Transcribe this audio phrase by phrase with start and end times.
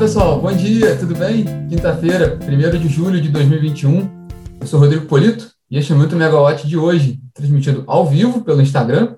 [0.00, 1.44] pessoal, bom dia, tudo bem?
[1.68, 4.28] Quinta-feira, 1 de julho de 2021.
[4.58, 8.42] Eu sou Rodrigo Polito e este é o Muito Megawatt de hoje, transmitido ao vivo
[8.42, 9.16] pelo Instagram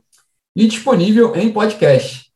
[0.56, 2.32] e disponível em podcast.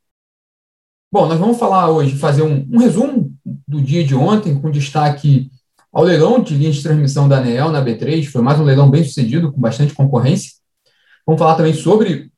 [1.11, 5.51] Bom, nós vamos falar hoje, fazer um, um resumo do dia de ontem, com destaque
[5.93, 8.27] ao leilão de linhas de transmissão da ANEEL na B3.
[8.27, 10.53] Foi mais um leilão bem sucedido, com bastante concorrência.
[11.27, 12.31] Vamos falar também sobre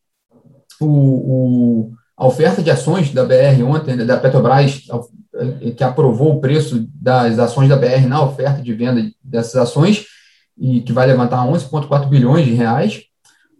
[0.81, 4.87] o, o, a oferta de ações da BR ontem, né, da Petrobras,
[5.77, 10.05] que aprovou o preço das ações da BR na oferta de venda dessas ações,
[10.57, 13.03] e que vai levantar 11,4 bilhões de reais.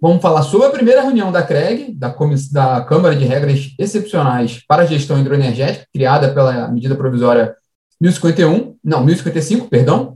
[0.01, 2.15] Vamos falar sobre a primeira reunião da CREG, da,
[2.53, 7.55] da Câmara de Regras Excepcionais para a Gestão Hidroenergética, criada pela medida provisória
[8.01, 10.15] 1051, não, 1055, perdão.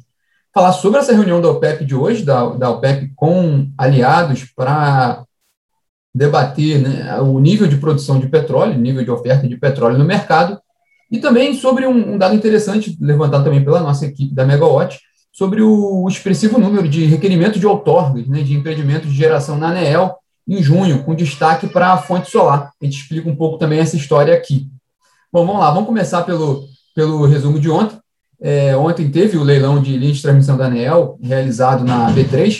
[0.54, 5.24] Falar sobre essa reunião da OPEP de hoje, da, da OPEP com aliados para
[6.14, 10.60] debater né, o nível de produção de petróleo, nível de oferta de petróleo no mercado,
[11.12, 14.98] e também sobre um, um dado interessante, levantado também pela nossa equipe da Megawatt,
[15.30, 19.68] sobre o, o expressivo número de requerimentos de outorgas, né, de empreendimentos de geração na
[19.68, 20.16] ANEEL,
[20.48, 22.72] em junho, com destaque para a fonte solar.
[22.80, 24.68] A gente explica um pouco também essa história aqui.
[25.30, 27.98] Bom, vamos lá, vamos começar pelo, pelo resumo de ontem.
[28.40, 32.58] É, ontem teve o leilão de linha de transmissão da ANEEL, realizado na B3,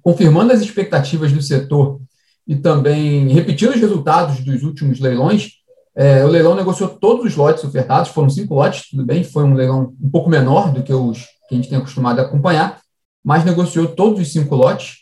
[0.00, 2.00] confirmando as expectativas do setor
[2.46, 5.57] e também repetindo os resultados dos últimos leilões.
[6.00, 9.54] É, o leilão negociou todos os lotes ofertados, foram cinco lotes, tudo bem, foi um
[9.54, 12.80] leilão um pouco menor do que os que a gente tem acostumado a acompanhar,
[13.24, 14.98] mas negociou todos os cinco lotes,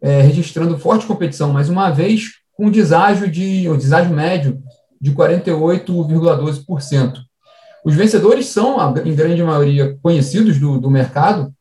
[0.00, 4.62] é, registrando forte competição, mais uma vez, com um deságio, de, um deságio médio
[5.00, 7.18] de 48,12%.
[7.84, 11.52] Os vencedores são, em grande maioria, conhecidos do, do mercado.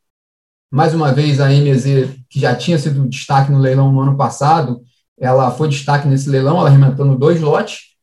[0.71, 4.83] Mais uma vez, a MZ, que já tinha sido destaque no leilão no ano passado,
[5.19, 7.94] ela foi destaque nesse leilão, ela arrematando dois lotes.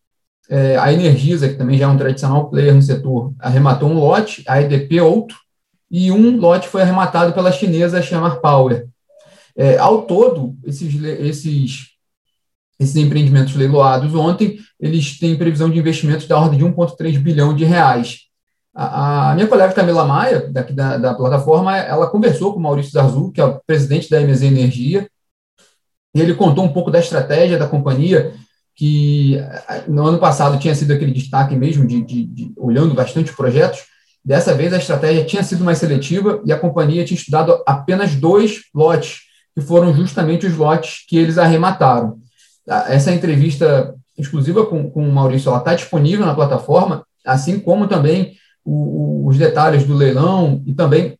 [0.54, 4.44] É, a Energisa, que também já é um tradicional player no setor, arrematou um lote,
[4.46, 5.38] a EDP outro,
[5.90, 8.86] e um lote foi arrematado pela chinesa Shamar Power.
[9.56, 11.86] É, ao todo, esses, esses,
[12.78, 17.64] esses empreendimentos leiloados ontem, eles têm previsão de investimentos da ordem de 1,3 bilhão de
[17.64, 18.18] reais.
[18.74, 22.92] A, a, minha colega Camila Maia, daqui da, da plataforma, ela conversou com o Maurício
[22.92, 25.08] Zarzul, que é o presidente da MZ Energia,
[26.14, 28.34] e ele contou um pouco da estratégia da companhia,
[28.74, 29.38] que
[29.86, 33.80] no ano passado tinha sido aquele destaque mesmo, de, de, de olhando bastante projetos,
[34.24, 38.60] Dessa vez, a estratégia tinha sido mais seletiva e a companhia tinha estudado apenas dois
[38.72, 39.22] lotes,
[39.54, 42.18] que foram justamente os lotes que eles arremataram.
[42.86, 49.26] Essa entrevista exclusiva com, com o Maurício está disponível na plataforma, assim como também o,
[49.26, 51.18] os detalhes do leilão e também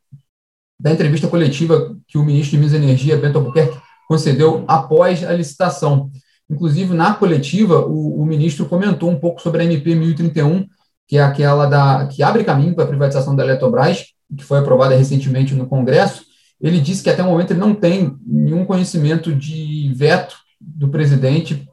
[0.78, 5.32] da entrevista coletiva que o ministro de Minas e Energia, Bento Albuquerque, concedeu após a
[5.32, 6.08] licitação.
[6.52, 10.66] Inclusive, na coletiva, o, o ministro comentou um pouco sobre a MP 1031,
[11.08, 14.04] que é aquela da, que abre caminho para a privatização da Eletrobras,
[14.36, 16.24] que foi aprovada recentemente no Congresso,
[16.60, 21.66] ele disse que até o momento ele não tem nenhum conhecimento de veto do presidente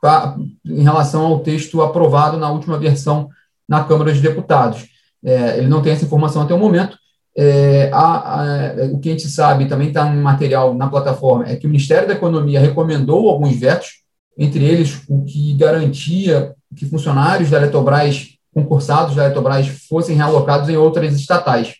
[0.00, 3.28] pra, em relação ao texto aprovado na última versão
[3.68, 4.88] na Câmara dos Deputados.
[5.24, 6.98] É, ele não tem essa informação até o momento.
[7.36, 11.54] É, a, a, o que a gente sabe, também está no material na plataforma, é
[11.54, 14.01] que o Ministério da Economia recomendou alguns vetos,
[14.36, 20.76] entre eles o que garantia que funcionários da Eletrobras concursados da Eletrobras fossem realocados em
[20.76, 21.74] outras estatais.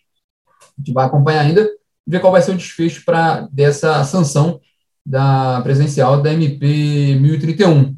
[0.58, 1.68] A gente vai acompanhar ainda
[2.06, 4.60] ver qual vai ser o desfecho para dessa sanção
[5.04, 7.94] da presencial da MP 1031.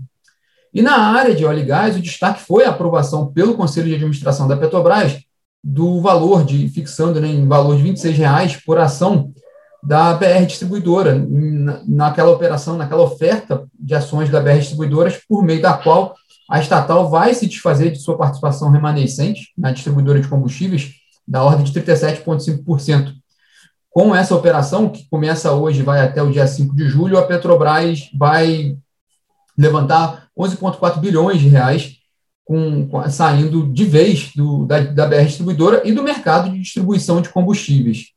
[0.72, 3.94] E na área de óleo e gás, o destaque foi a aprovação pelo Conselho de
[3.94, 5.21] Administração da Petrobras
[5.62, 9.32] do valor de, fixando né, em valor de 26 reais por ação
[9.84, 11.15] da BR Distribuidora,
[11.87, 16.15] naquela operação, naquela oferta de ações da BR Distribuidoras, por meio da qual
[16.50, 20.93] a estatal vai se desfazer de sua participação remanescente na distribuidora de combustíveis
[21.27, 23.12] da ordem de 37,5%.
[23.91, 27.22] Com essa operação, que começa hoje e vai até o dia 5 de julho, a
[27.22, 28.77] Petrobras vai
[29.57, 31.97] levantar 11,4 bilhões de reais
[32.45, 37.28] com, saindo de vez do, da, da BR Distribuidora e do mercado de distribuição de
[37.28, 38.14] combustíveis.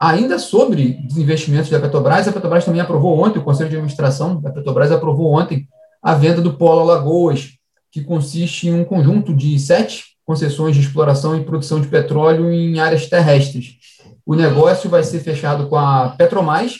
[0.00, 4.40] Ainda sobre os investimentos da Petrobras, a Petrobras também aprovou ontem, o Conselho de Administração
[4.40, 5.66] da Petrobras aprovou ontem
[6.00, 7.54] a venda do Polo Alagoas,
[7.90, 12.78] que consiste em um conjunto de sete concessões de exploração e produção de petróleo em
[12.78, 13.76] áreas terrestres.
[14.24, 16.76] O negócio vai ser fechado com a Petromais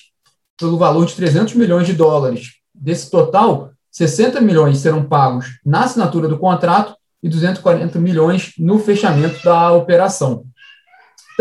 [0.59, 2.59] pelo valor de 300 milhões de dólares.
[2.75, 9.43] Desse total, 60 milhões serão pagos na assinatura do contrato e 240 milhões no fechamento
[9.43, 10.45] da operação.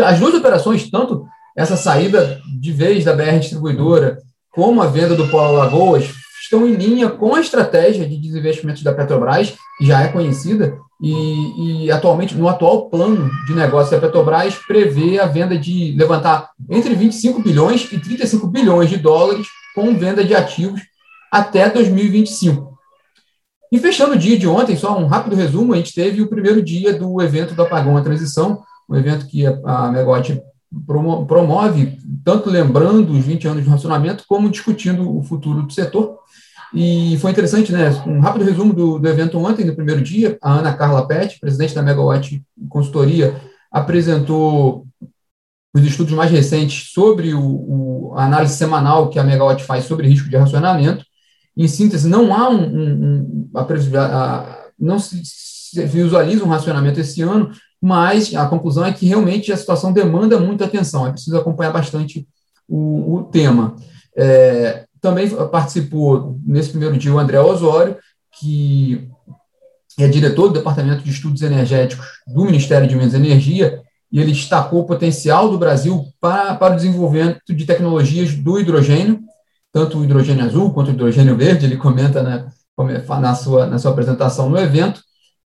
[0.00, 4.18] As duas operações, tanto essa saída de vez da BR distribuidora,
[4.50, 6.10] como a venda do Polo Alagoas,
[6.42, 11.84] estão em linha com a estratégia de desinvestimento da Petrobras, que já é conhecida, e,
[11.84, 16.94] e, atualmente, no atual plano de negócio da Petrobras, prevê a venda de levantar entre
[16.94, 20.80] 25 bilhões e 35 bilhões de dólares com venda de ativos
[21.30, 22.76] até 2025.
[23.70, 26.62] E fechando o dia de ontem, só um rápido resumo, a gente teve o primeiro
[26.62, 30.40] dia do evento do Apagão à Transição, um evento que a Megawatt
[30.86, 36.18] promove, tanto lembrando os 20 anos de racionamento, como discutindo o futuro do setor.
[36.74, 37.90] E foi interessante, né?
[38.06, 41.74] Um rápido resumo do, do evento ontem, no primeiro dia, a Ana Carla Pet, presidente
[41.74, 43.40] da Megawatt Consultoria,
[43.72, 44.86] apresentou
[45.74, 50.28] os estudos mais recentes sobre o, o, análise semanal que a Megawatt faz sobre risco
[50.28, 51.04] de racionamento.
[51.56, 53.62] Em síntese, não há um, um, um a,
[54.04, 59.52] a, não se, se visualiza um racionamento esse ano, mas a conclusão é que realmente
[59.52, 62.26] a situação demanda muita atenção, é preciso acompanhar bastante
[62.68, 63.76] o, o tema.
[64.16, 67.96] É, também participou nesse primeiro dia o André Osório,
[68.38, 69.08] que
[69.98, 73.80] é diretor do Departamento de Estudos Energéticos do Ministério de Minas e Energia,
[74.10, 79.20] e ele destacou o potencial do Brasil para, para o desenvolvimento de tecnologias do hidrogênio,
[79.72, 82.46] tanto o hidrogênio azul quanto o hidrogênio verde, ele comenta na,
[83.20, 85.02] na, sua, na sua apresentação no evento.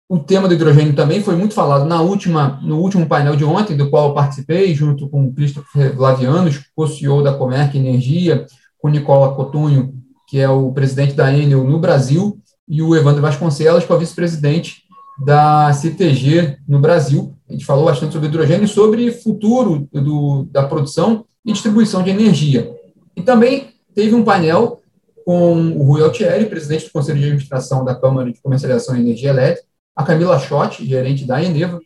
[0.06, 3.76] O tema do hidrogênio também foi muito falado na última, no último painel de ontem,
[3.76, 8.46] do qual eu participei, junto com o Christopher Vlavianos, co-CEO da Comerc Energia,
[8.78, 9.94] com Nicola Cotunho,
[10.28, 13.98] que é o presidente da Enel no Brasil, e o Evandro Vasconcelos, que é o
[13.98, 14.82] vice-presidente
[15.24, 17.34] da CTG no Brasil.
[17.48, 22.10] A gente falou bastante sobre hidrogênio e sobre futuro do, da produção e distribuição de
[22.10, 22.70] energia.
[23.16, 24.82] E também teve um painel
[25.24, 29.30] com o Rui Altieri, presidente do Conselho de Administração da Câmara de Comercialização de Energia
[29.30, 31.80] Elétrica, a Camila Schott, gerente da Eneva,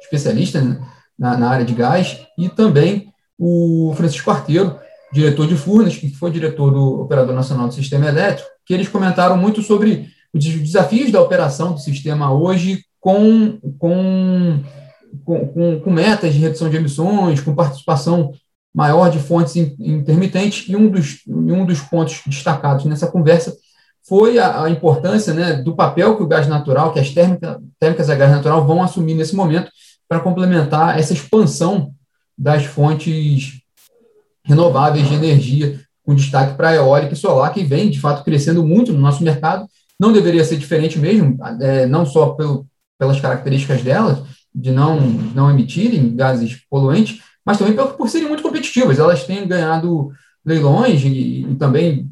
[0.00, 0.60] especialista
[1.18, 4.78] na, na área de gás, e também o Francisco Arteiro,
[5.12, 9.36] diretor de Furnas, que foi diretor do Operador Nacional do Sistema Elétrico, que eles comentaram
[9.36, 14.62] muito sobre os desafios da operação do sistema hoje com, com,
[15.24, 18.32] com, com metas de redução de emissões, com participação
[18.72, 23.56] maior de fontes intermitentes, e um dos, um dos pontos destacados nessa conversa
[24.10, 28.10] foi a, a importância né, do papel que o gás natural, que as térmica, térmicas
[28.10, 29.70] a gás natural vão assumir nesse momento
[30.08, 31.92] para complementar essa expansão
[32.36, 33.60] das fontes
[34.44, 38.66] renováveis de energia, com destaque para a eólica e solar, que vem, de fato, crescendo
[38.66, 39.64] muito no nosso mercado.
[39.96, 42.66] Não deveria ser diferente mesmo, é, não só pelo,
[42.98, 48.42] pelas características delas, de não, não emitirem gases poluentes, mas também por, por serem muito
[48.42, 48.98] competitivas.
[48.98, 50.10] Elas têm ganhado
[50.44, 52.10] leilões e, e também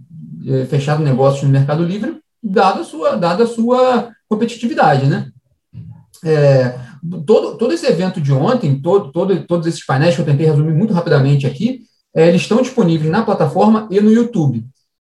[0.49, 5.31] é, fechado negócios no Mercado Livre, dada a sua, dada a sua competitividade, né?
[6.25, 6.79] É,
[7.27, 10.73] todo, todo esse evento de ontem, todo, todo, todos esses painéis que eu tentei resumir
[10.73, 11.83] muito rapidamente aqui,
[12.15, 14.65] é, eles estão disponíveis na plataforma e no YouTube.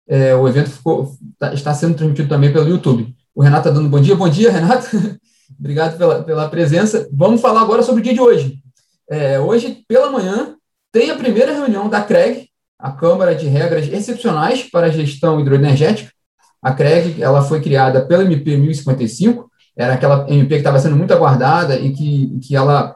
[0.08, 3.16] É, o evento ficou, tá, está sendo transmitido também pelo YouTube.
[3.34, 4.16] O Renato está dando bom dia.
[4.16, 4.88] Bom dia, Renato.
[5.58, 7.08] Obrigado pela, pela presença.
[7.12, 8.60] Vamos falar agora sobre o dia de hoje.
[9.10, 10.56] É, hoje, pela manhã,
[10.92, 12.49] tem a primeira reunião da CREG,
[12.80, 16.12] a Câmara de Regras Excepcionais para a Gestão Hidroenergética.
[16.62, 21.14] A CREG ela foi criada pela MP 1055, era aquela MP que estava sendo muito
[21.14, 22.96] aguardada e que, que ela,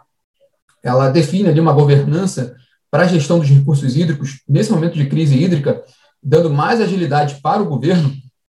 [0.82, 2.56] ela define ali uma governança
[2.90, 5.82] para a gestão dos recursos hídricos nesse momento de crise hídrica,
[6.22, 8.14] dando mais agilidade para o governo,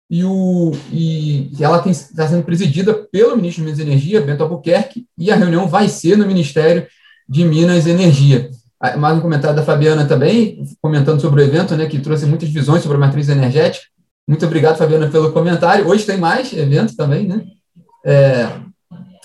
[0.09, 5.07] e, o, e ela está sendo presidida pelo ministro de Minas e Energia, Bento Albuquerque,
[5.19, 6.87] e a reunião vai ser no Ministério
[7.29, 8.51] de Minas e Energia.
[8.79, 12.51] Ah, mais um comentário da Fabiana também, comentando sobre o evento, né, que trouxe muitas
[12.51, 13.87] visões sobre a matriz energética.
[14.29, 15.89] Muito obrigado, Fabiana, pelo comentário.
[15.89, 17.43] Hoje tem mais evento também, né?
[18.05, 18.49] É,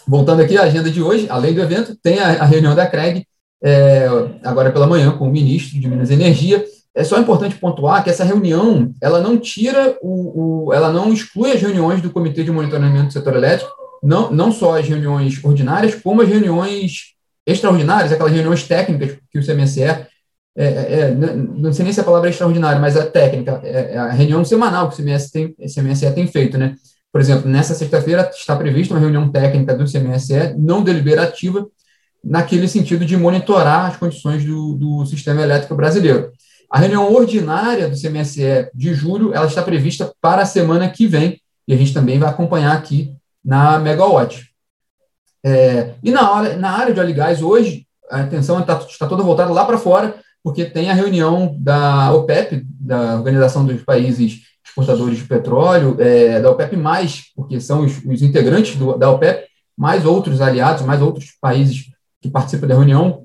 [0.08, 3.25] voltando aqui à agenda de hoje, além do evento, tem a, a reunião da CREG,
[3.62, 4.08] é,
[4.41, 6.63] agora pela manhã, com o ministro de Minas e Energia.
[6.96, 11.51] É só importante pontuar que essa reunião, ela não tira o, o ela não exclui
[11.51, 15.96] as reuniões do Comitê de Monitoramento do Setor Elétrico, não, não só as reuniões ordinárias,
[15.96, 17.12] como as reuniões
[17.46, 20.08] extraordinárias, aquelas reuniões técnicas que o CMSE, é,
[20.56, 23.98] é, é não sei nem se a palavra é extraordinária, mas a técnica, é, é
[23.98, 26.76] a reunião semanal que o CMSE tem, CMSE tem feito, né?
[27.12, 31.68] Por exemplo, nessa sexta-feira está prevista uma reunião técnica do CMSE, não deliberativa,
[32.24, 36.32] naquele sentido de monitorar as condições do, do sistema elétrico brasileiro.
[36.70, 41.42] A reunião ordinária do CMSE de julho ela está prevista para a semana que vem,
[41.68, 44.50] e a gente também vai acompanhar aqui na Megawatt.
[45.44, 49.08] É, e na, hora, na área de óleo e gás, hoje, a atenção está, está
[49.08, 54.42] toda voltada lá para fora, porque tem a reunião da OPEP, da Organização dos Países
[54.66, 56.78] Exportadores de Petróleo, é, da OPEP,
[57.36, 61.86] porque são os, os integrantes do, da OPEP, mais outros aliados, mais outros países
[62.22, 63.24] que participa da reunião,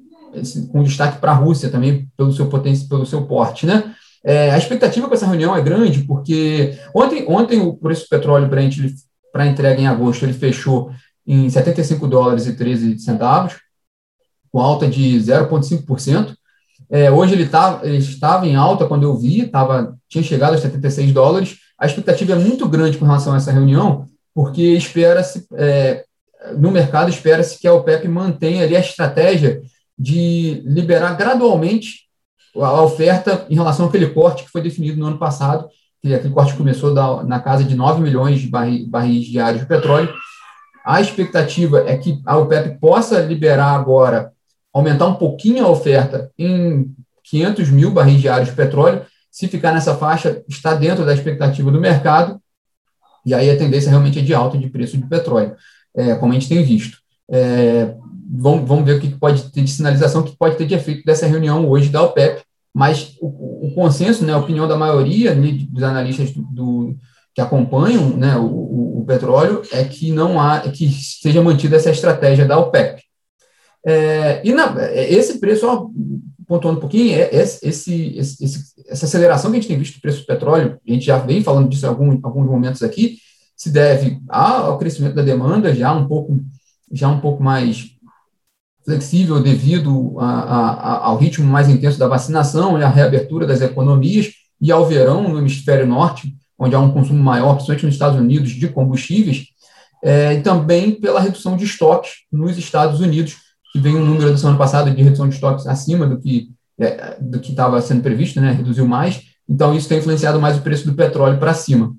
[0.71, 3.95] com destaque para a Rússia também, pelo seu potência, pelo seu porte, né?
[4.25, 8.49] É, a expectativa com essa reunião é grande, porque ontem, ontem o preço do petróleo
[8.49, 10.91] para entrega em agosto ele fechou
[11.27, 13.55] em 75 dólares e 13 centavos,
[14.53, 16.35] com alta de 0,5%.
[16.89, 20.59] É, hoje ele, tá, ele estava em alta quando eu vi, tava, tinha chegado a
[20.59, 21.57] 76 dólares.
[21.79, 26.05] A expectativa é muito grande com relação a essa reunião, porque espera-se, é,
[26.57, 29.61] no mercado, espera-se que a OPEP mantenha ali a estratégia
[29.99, 32.07] de liberar gradualmente
[32.55, 35.69] a oferta em relação àquele corte que foi definido no ano passado,
[36.03, 39.69] que aquele corte começou da, na casa de 9 milhões de barris, barris diários de
[39.69, 40.13] petróleo.
[40.87, 44.33] A expectativa é que a OPEP possa liberar agora,
[44.73, 49.05] aumentar um pouquinho a oferta em 500 mil barris diários de petróleo.
[49.29, 52.41] Se ficar nessa faixa, está dentro da expectativa do mercado,
[53.25, 55.57] e aí a tendência realmente é de alta de preço de petróleo,
[55.97, 56.99] é, como a gente tem visto.
[57.29, 57.93] É,
[58.31, 61.05] vamos, vamos ver o que pode ter de sinalização, o que pode ter de efeito
[61.05, 65.51] dessa reunião hoje da OPEP, mas o, o consenso, né, a opinião da maioria né,
[65.69, 66.97] dos analistas do, do,
[67.37, 71.91] que acompanham né, o, o, petróleo é que não há, é que seja mantida essa
[71.91, 73.03] estratégia da OPEP.
[73.87, 75.87] É, e na, esse preço, ó,
[76.49, 80.01] pontuando um pouquinho, é, esse, esse, esse, essa aceleração que a gente tem visto do
[80.01, 83.19] preço do petróleo, a gente já vem falando disso em algum, alguns momentos aqui,
[83.55, 86.43] se deve ao crescimento da demanda, já um pouco,
[86.91, 87.91] já um pouco mais
[88.83, 94.33] flexível devido a, a, ao ritmo mais intenso da vacinação e à reabertura das economias
[94.59, 98.51] e ao verão no hemisfério norte, onde há um consumo maior, principalmente nos Estados Unidos,
[98.51, 99.47] de combustíveis,
[100.03, 103.37] é, e também pela redução de estoques nos Estados Unidos,
[103.73, 107.17] que vem um número do ano passado de redução de estoques acima do que é,
[107.21, 110.87] do que estava sendo previsto, né, reduziu mais, então isso tem influenciado mais o preço
[110.87, 111.95] do petróleo para cima.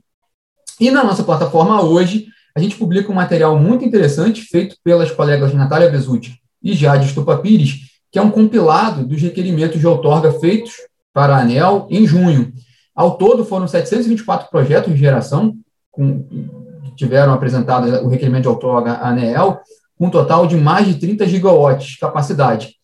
[0.80, 5.54] E na nossa plataforma hoje, a gente publica um material muito interessante feito pelas colegas
[5.54, 10.74] Natália Bezutti e Jade Estupa Pires, que é um compilado dos requerimentos de outorga feitos
[11.14, 12.54] para a ANEL em junho.
[12.98, 15.56] Ao todo, foram 724 projetos de geração
[15.92, 19.60] com, que tiveram apresentado o requerimento de outorga à ANEL,
[19.96, 22.76] com um total de mais de 30 gigawatts de capacidade.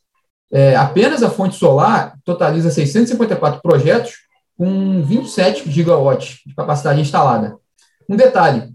[0.51, 4.13] É, apenas a fonte solar totaliza 654 projetos
[4.55, 7.58] com 27 gigawatts de capacidade instalada.
[8.08, 8.70] Um detalhe,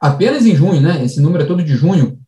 [0.00, 2.18] apenas em junho, né, esse número é todo de junho,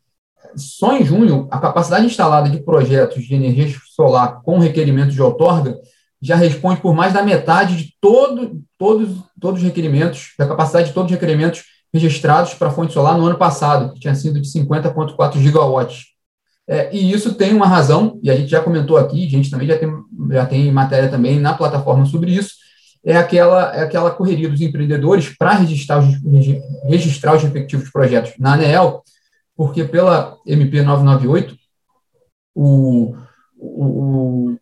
[0.55, 5.75] só em junho, a capacidade instalada de projetos de energia solar com requerimento de outorga
[6.21, 9.09] já responde por mais da metade de todo, todos,
[9.39, 11.63] todos os requerimentos, da capacidade de todos os requerimentos
[11.93, 16.11] registrados para a fonte solar no ano passado, que tinha sido de 50,4 gigawatts.
[16.67, 19.67] É, e isso tem uma razão, e a gente já comentou aqui, a gente também
[19.67, 19.89] já tem,
[20.29, 22.53] já tem matéria também na plataforma sobre isso,
[23.03, 26.15] é aquela, é aquela correria dos empreendedores para registrar os,
[26.87, 29.03] registrar os respectivos projetos na ANEEL,
[29.55, 31.55] porque pela MP 998,
[32.53, 33.15] o,
[33.57, 34.57] o,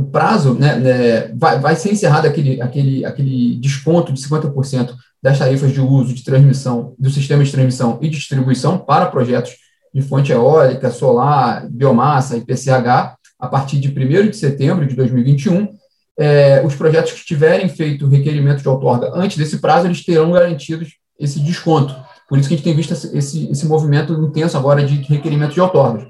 [0.00, 5.38] o prazo né, né, vai, vai ser encerrado aquele, aquele, aquele desconto de 50% das
[5.38, 9.52] tarifas de uso de transmissão, do sistema de transmissão e distribuição para projetos
[9.94, 15.68] de fonte eólica, solar, biomassa e PCH, a partir de 1 de setembro de 2021.
[16.18, 20.94] É, os projetos que tiverem feito requerimento de outorga antes desse prazo, eles terão garantidos
[21.18, 21.94] esse desconto.
[22.28, 25.60] Por isso que a gente tem visto esse, esse movimento intenso agora de requerimento de
[25.60, 26.06] outorgas.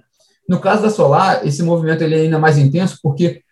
[0.49, 3.43] No caso da solar, esse movimento ele é ainda mais intenso porque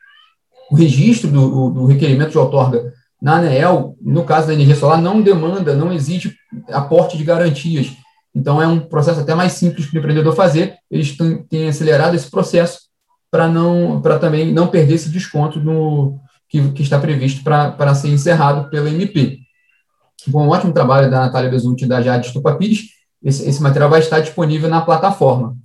[0.70, 5.20] o registro do, do requerimento de outorga na ANEEL, no caso da energia solar, não
[5.20, 6.34] demanda, não exige
[6.70, 7.92] aporte de garantias.
[8.34, 10.76] Então, é um processo até mais simples para o empreendedor fazer.
[10.90, 11.16] Eles
[11.48, 12.82] têm acelerado esse processo
[13.30, 18.08] para não, para também não perder esse desconto no, que, que está previsto para ser
[18.08, 19.38] encerrado pela MP.
[20.26, 22.82] Bom, ótimo trabalho da Natália Bezutti da Jade Stupapires.
[23.22, 25.56] Esse, esse material vai estar disponível na plataforma.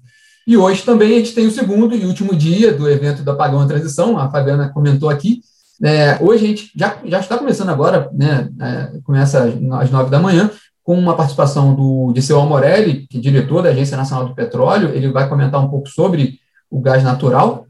[0.45, 3.65] E hoje também a gente tem o segundo e último dia do evento da Pagão
[3.67, 5.41] Transição, a Fabiana comentou aqui.
[5.83, 9.43] É, hoje a gente já, já está começando agora, né, é, começa
[9.79, 10.51] às nove da manhã,
[10.83, 15.12] com uma participação do Diceu Amorelli, que é diretor da Agência Nacional do Petróleo, ele
[15.12, 17.65] vai comentar um pouco sobre o gás natural.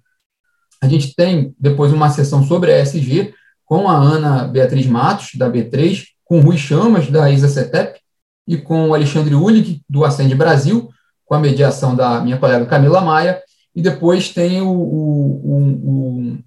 [0.81, 3.33] A gente tem depois uma sessão sobre a ESG,
[3.65, 7.99] com a Ana Beatriz Matos, da B3, com o Rui Chamas, da ISA CETEP,
[8.47, 10.89] e com o Alexandre Ulig, do Acende Brasil,
[11.25, 13.41] com a mediação da minha colega Camila Maia,
[13.75, 16.37] e depois tem o, o, o,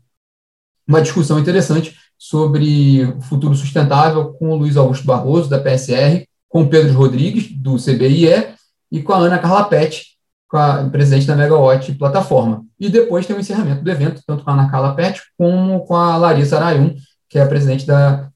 [0.87, 6.69] uma discussão interessante sobre futuro sustentável com o Luiz Augusto Barroso, da PSR, com o
[6.69, 8.55] Pedro Rodrigues, do CBIE,
[8.91, 10.17] e com a Ana Carla Pet,
[10.53, 12.65] a presidente da Megawatt Plataforma.
[12.79, 15.95] E depois tem o encerramento do evento, tanto com a Ana Carla Pet como com
[15.95, 16.95] a Larissa Arayun,
[17.29, 18.31] que é a presidente da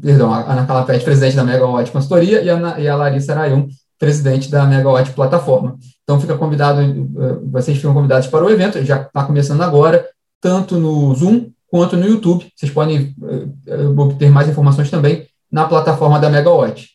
[0.00, 3.68] perdão, a Ana Calapete, presidente da Megawatt Consultoria, e a, e a Larissa Arayun,
[3.98, 5.76] presidente da Megawatt Plataforma.
[6.02, 10.06] Então, fica convidado, eh, vocês ficam convidados para o evento, já está começando agora,
[10.40, 12.46] tanto no Zoom quanto no YouTube.
[12.56, 16.88] Vocês podem uh, obter mais informações também na plataforma da Megawatt.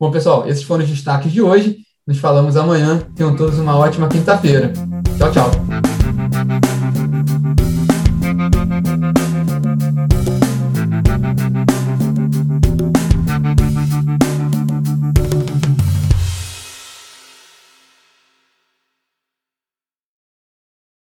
[0.00, 1.78] Bom, pessoal, esses foram os destaques de hoje.
[2.06, 3.00] Nos falamos amanhã.
[3.14, 4.72] Tenham todos uma ótima quinta-feira.
[5.18, 6.77] Tchau, tchau.